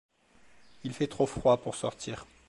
Il 0.83 0.93
fait 0.95 1.05
trop 1.05 1.27
froid 1.27 1.57
pour 1.61 1.75
sortir. 1.75 2.25